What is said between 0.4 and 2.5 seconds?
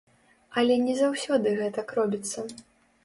Але не заўсёды гэтак робіцца.